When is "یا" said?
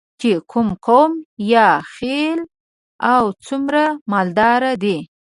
1.53-1.67